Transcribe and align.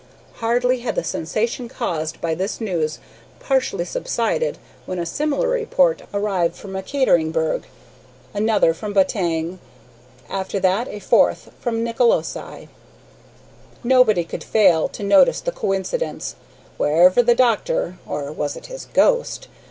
Hardly 0.37 0.79
had 0.79 0.95
the 0.95 1.03
sensation 1.03 1.69
caused 1.69 2.19
by 2.21 2.33
this 2.33 2.59
news 2.59 2.97
partially 3.39 3.85
subsided 3.85 4.57
when 4.87 4.97
a 4.97 5.05
similar 5.05 5.49
report 5.49 6.01
arrived 6.11 6.55
from 6.55 6.73
Ekaterinburg; 6.75 7.65
then 8.33 8.41
another 8.43 8.73
from 8.73 8.93
Batang; 8.93 9.59
after 10.27 10.59
that 10.59 10.87
a 10.87 10.97
fourth 10.97 11.51
from 11.59 11.83
Nicolosi! 11.83 12.67
Nobody 13.83 14.23
could 14.23 14.43
fail 14.43 14.87
to 14.89 15.03
notice 15.03 15.39
the 15.39 15.51
coincidence; 15.51 16.33
wherever 16.77 17.21
the 17.21 17.35
doctor 17.35 17.99
or 18.07 18.31
was 18.31 18.55
it 18.55 18.65
his 18.65 18.85
ghost? 18.95 19.49